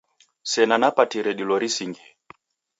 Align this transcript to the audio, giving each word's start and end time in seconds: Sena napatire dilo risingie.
Sena 0.51 0.75
napatire 0.77 1.31
dilo 1.37 1.55
risingie. 1.61 2.09